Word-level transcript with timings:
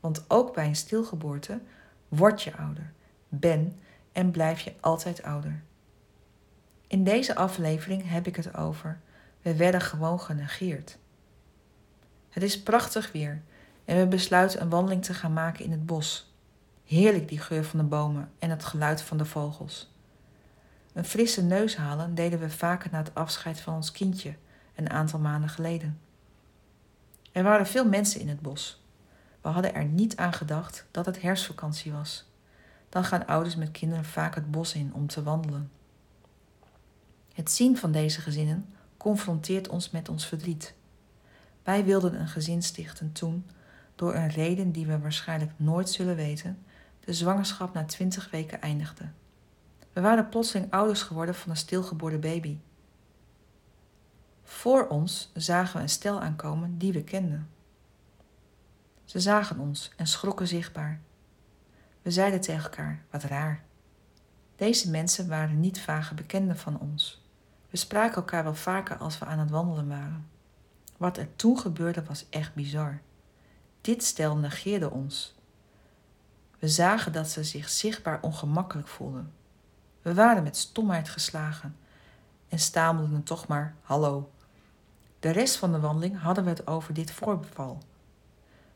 Want 0.00 0.24
ook 0.28 0.54
bij 0.54 0.66
een 0.66 0.76
stilgeboorte 0.76 1.60
word 2.08 2.42
je 2.42 2.56
ouder, 2.56 2.92
ben 3.28 3.78
en 4.12 4.30
blijf 4.30 4.60
je 4.60 4.72
altijd 4.80 5.22
ouder. 5.22 5.62
In 6.86 7.04
deze 7.04 7.34
aflevering 7.34 8.08
heb 8.10 8.26
ik 8.26 8.36
het 8.36 8.56
over. 8.56 9.00
We 9.42 9.56
werden 9.56 9.80
gewoon 9.80 10.20
genegeerd. 10.20 10.98
Het 12.30 12.42
is 12.42 12.62
prachtig 12.62 13.12
weer 13.12 13.42
en 13.84 13.98
we 13.98 14.06
besluiten 14.06 14.60
een 14.60 14.68
wandeling 14.68 15.04
te 15.04 15.14
gaan 15.14 15.32
maken 15.32 15.64
in 15.64 15.70
het 15.70 15.86
bos. 15.86 16.34
Heerlijk 16.84 17.28
die 17.28 17.38
geur 17.38 17.64
van 17.64 17.78
de 17.78 17.84
bomen 17.84 18.30
en 18.38 18.50
het 18.50 18.64
geluid 18.64 19.00
van 19.00 19.18
de 19.18 19.24
vogels. 19.24 19.94
Een 20.92 21.04
frisse 21.04 21.42
neus 21.42 21.76
halen 21.76 22.14
deden 22.14 22.38
we 22.38 22.50
vaker 22.50 22.90
na 22.90 22.98
het 22.98 23.14
afscheid 23.14 23.60
van 23.60 23.74
ons 23.74 23.92
kindje 23.92 24.34
een 24.74 24.90
aantal 24.90 25.18
maanden 25.18 25.50
geleden. 25.50 26.00
Er 27.32 27.42
waren 27.42 27.66
veel 27.66 27.88
mensen 27.88 28.20
in 28.20 28.28
het 28.28 28.40
bos. 28.40 28.84
We 29.46 29.52
hadden 29.52 29.74
er 29.74 29.84
niet 29.84 30.16
aan 30.16 30.32
gedacht 30.32 30.86
dat 30.90 31.06
het 31.06 31.22
herfstvakantie 31.22 31.92
was. 31.92 32.24
Dan 32.88 33.04
gaan 33.04 33.26
ouders 33.26 33.56
met 33.56 33.70
kinderen 33.70 34.04
vaak 34.04 34.34
het 34.34 34.50
bos 34.50 34.74
in 34.74 34.94
om 34.94 35.06
te 35.06 35.22
wandelen. 35.22 35.70
Het 37.32 37.50
zien 37.50 37.76
van 37.76 37.92
deze 37.92 38.20
gezinnen 38.20 38.68
confronteert 38.96 39.68
ons 39.68 39.90
met 39.90 40.08
ons 40.08 40.26
verdriet. 40.26 40.74
Wij 41.62 41.84
wilden 41.84 42.20
een 42.20 42.28
gezin 42.28 42.62
stichten 42.62 43.12
toen, 43.12 43.46
door 43.94 44.14
een 44.14 44.28
reden 44.28 44.72
die 44.72 44.86
we 44.86 44.98
waarschijnlijk 44.98 45.52
nooit 45.56 45.90
zullen 45.90 46.16
weten, 46.16 46.58
de 47.00 47.12
zwangerschap 47.12 47.74
na 47.74 47.84
twintig 47.84 48.30
weken 48.30 48.60
eindigde. 48.60 49.04
We 49.92 50.00
waren 50.00 50.28
plotseling 50.28 50.70
ouders 50.70 51.02
geworden 51.02 51.34
van 51.34 51.50
een 51.50 51.56
stilgeboren 51.56 52.20
baby. 52.20 52.58
Voor 54.42 54.86
ons 54.88 55.30
zagen 55.34 55.76
we 55.76 55.82
een 55.82 55.88
stel 55.88 56.20
aankomen 56.20 56.78
die 56.78 56.92
we 56.92 57.04
kenden. 57.04 57.54
Ze 59.06 59.20
zagen 59.20 59.58
ons 59.58 59.92
en 59.96 60.06
schrokken 60.06 60.46
zichtbaar. 60.46 61.00
We 62.02 62.10
zeiden 62.10 62.40
tegen 62.40 62.62
elkaar: 62.62 63.04
wat 63.10 63.22
raar. 63.22 63.64
Deze 64.56 64.90
mensen 64.90 65.28
waren 65.28 65.60
niet 65.60 65.80
vage 65.80 66.14
bekenden 66.14 66.56
van 66.58 66.80
ons. 66.80 67.24
We 67.70 67.76
spraken 67.76 68.16
elkaar 68.16 68.44
wel 68.44 68.54
vaker 68.54 68.96
als 68.96 69.18
we 69.18 69.24
aan 69.24 69.38
het 69.38 69.50
wandelen 69.50 69.88
waren. 69.88 70.28
Wat 70.96 71.18
er 71.18 71.36
toen 71.36 71.58
gebeurde 71.58 72.04
was 72.04 72.26
echt 72.30 72.54
bizar. 72.54 73.00
Dit 73.80 74.04
stel 74.04 74.36
negeerde 74.36 74.90
ons. 74.90 75.34
We 76.58 76.68
zagen 76.68 77.12
dat 77.12 77.28
ze 77.28 77.44
zich 77.44 77.68
zichtbaar 77.68 78.22
ongemakkelijk 78.22 78.88
voelden. 78.88 79.32
We 80.02 80.14
waren 80.14 80.42
met 80.42 80.56
stomheid 80.56 81.08
geslagen 81.08 81.76
en 82.48 82.58
stamelden 82.58 83.22
toch 83.22 83.46
maar 83.46 83.74
hallo. 83.82 84.30
De 85.20 85.30
rest 85.30 85.56
van 85.56 85.72
de 85.72 85.80
wandeling 85.80 86.20
hadden 86.20 86.44
we 86.44 86.50
het 86.50 86.66
over 86.66 86.94
dit 86.94 87.10
voorbeval. 87.10 87.78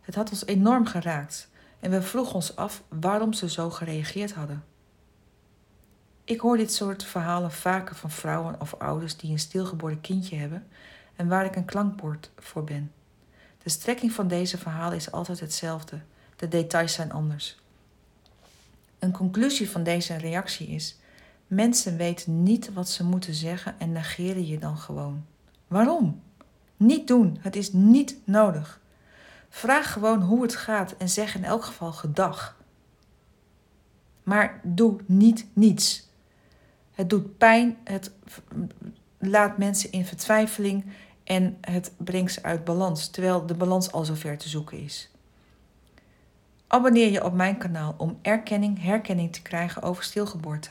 Het 0.00 0.14
had 0.14 0.30
ons 0.30 0.46
enorm 0.46 0.86
geraakt 0.86 1.50
en 1.80 1.90
we 1.90 2.02
vroegen 2.02 2.34
ons 2.34 2.56
af 2.56 2.82
waarom 2.88 3.32
ze 3.32 3.50
zo 3.50 3.70
gereageerd 3.70 4.32
hadden. 4.32 4.64
Ik 6.24 6.40
hoor 6.40 6.56
dit 6.56 6.72
soort 6.72 7.04
verhalen 7.04 7.52
vaker 7.52 7.96
van 7.96 8.10
vrouwen 8.10 8.60
of 8.60 8.74
ouders 8.74 9.16
die 9.16 9.30
een 9.30 9.38
stilgeboren 9.38 10.00
kindje 10.00 10.36
hebben 10.36 10.66
en 11.16 11.28
waar 11.28 11.44
ik 11.44 11.56
een 11.56 11.64
klankbord 11.64 12.30
voor 12.38 12.64
ben. 12.64 12.92
De 13.62 13.70
strekking 13.70 14.12
van 14.12 14.28
deze 14.28 14.58
verhalen 14.58 14.96
is 14.96 15.12
altijd 15.12 15.40
hetzelfde, 15.40 16.00
de 16.36 16.48
details 16.48 16.92
zijn 16.92 17.12
anders. 17.12 17.58
Een 18.98 19.12
conclusie 19.12 19.70
van 19.70 19.82
deze 19.82 20.16
reactie 20.16 20.68
is: 20.68 20.98
mensen 21.46 21.96
weten 21.96 22.42
niet 22.42 22.72
wat 22.72 22.88
ze 22.88 23.04
moeten 23.04 23.34
zeggen 23.34 23.74
en 23.78 23.92
negeren 23.92 24.46
je 24.46 24.58
dan 24.58 24.76
gewoon. 24.76 25.24
Waarom? 25.68 26.22
Niet 26.76 27.06
doen, 27.06 27.38
het 27.40 27.56
is 27.56 27.72
niet 27.72 28.16
nodig. 28.24 28.80
Vraag 29.50 29.92
gewoon 29.92 30.22
hoe 30.22 30.42
het 30.42 30.56
gaat 30.56 30.96
en 30.96 31.08
zeg 31.08 31.34
in 31.34 31.44
elk 31.44 31.64
geval 31.64 31.92
gedag. 31.92 32.56
Maar 34.22 34.60
doe 34.62 35.00
niet 35.06 35.46
niets. 35.52 36.08
Het 36.92 37.10
doet 37.10 37.38
pijn, 37.38 37.78
het 37.84 38.12
laat 39.18 39.58
mensen 39.58 39.92
in 39.92 40.04
vertwijfeling 40.04 40.84
en 41.24 41.58
het 41.60 41.92
brengt 41.96 42.32
ze 42.32 42.42
uit 42.42 42.64
balans, 42.64 43.08
terwijl 43.08 43.46
de 43.46 43.54
balans 43.54 43.92
al 43.92 44.04
zover 44.04 44.38
te 44.38 44.48
zoeken 44.48 44.78
is. 44.78 45.10
Abonneer 46.66 47.10
je 47.10 47.24
op 47.24 47.32
mijn 47.32 47.58
kanaal 47.58 47.94
om 47.96 48.18
erkenning, 48.22 48.82
herkenning 48.82 49.32
te 49.32 49.42
krijgen 49.42 49.82
over 49.82 50.04
stilgeboorte. 50.04 50.70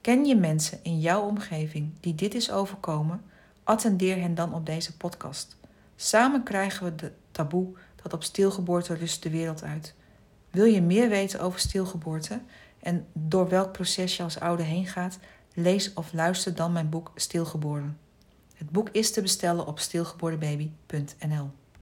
Ken 0.00 0.24
je 0.24 0.36
mensen 0.36 0.78
in 0.82 1.00
jouw 1.00 1.22
omgeving 1.22 1.92
die 2.00 2.14
dit 2.14 2.34
is 2.34 2.50
overkomen? 2.50 3.22
Attendeer 3.64 4.20
hen 4.20 4.34
dan 4.34 4.54
op 4.54 4.66
deze 4.66 4.96
podcast. 4.96 5.56
Samen 5.96 6.42
krijgen 6.42 6.84
we 6.84 6.94
de 6.94 7.12
taboe 7.30 7.76
dat 8.02 8.12
op 8.12 8.22
stilgeboorte 8.22 8.94
rust 8.94 9.22
de 9.22 9.30
wereld 9.30 9.62
uit. 9.62 9.94
Wil 10.50 10.64
je 10.64 10.82
meer 10.82 11.08
weten 11.08 11.40
over 11.40 11.60
stilgeboorte 11.60 12.40
en 12.80 13.06
door 13.12 13.48
welk 13.48 13.72
proces 13.72 14.16
je 14.16 14.22
als 14.22 14.40
ouder 14.40 14.66
heen 14.66 14.86
gaat? 14.86 15.18
Lees 15.54 15.94
of 15.94 16.12
luister 16.12 16.54
dan 16.54 16.72
mijn 16.72 16.88
boek 16.88 17.12
Stilgeboren. 17.14 17.98
Het 18.54 18.70
boek 18.70 18.88
is 18.92 19.12
te 19.12 19.22
bestellen 19.22 19.66
op 19.66 19.78
stilgeborenbaby.nl. 19.78 21.50